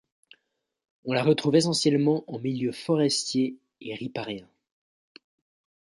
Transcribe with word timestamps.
On 1.05 1.13
la 1.13 1.21
retrouve 1.21 1.57
essentiellement 1.57 2.23
en 2.25 2.39
milieux 2.39 2.71
forestier 2.71 3.59
et 3.81 3.93
riparien. 3.93 4.47